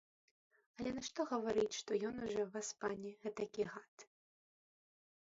Але 0.77 0.89
нашто 0.95 1.21
гаварыць, 1.33 1.75
што 1.81 2.01
ён 2.11 2.15
ужо, 2.31 2.41
васпане, 2.57 3.11
гэтакі 3.23 3.63
гад. 3.77 3.97